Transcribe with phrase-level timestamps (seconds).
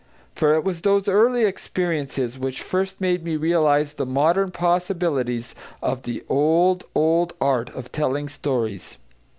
[0.33, 6.01] For it was those early experiences which first made me realise the modern possibilities of
[6.01, 8.97] the old, old art of telling stories.